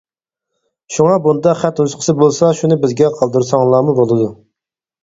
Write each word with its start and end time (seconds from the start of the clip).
شۇڭا 0.95 1.17
بۇنداق 1.27 1.59
خەت 1.61 1.83
نۇسخىسى 1.85 2.17
بولسا 2.23 2.51
شۇنى 2.63 2.81
بىزگە 2.87 3.13
قالدۇرساڭلارمۇ 3.21 3.97
بولىدۇ. 4.03 4.35